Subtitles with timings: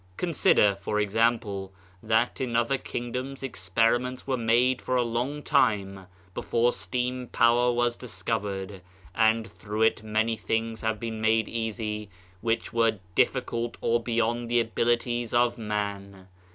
[0.17, 6.73] Consider for example, that in other kingdoms experiments were made for a long time before
[6.73, 8.81] steam power was discovered;
[9.13, 12.09] and through it many things have been made easy
[12.41, 16.27] which were difficult or beyond the abilities of man.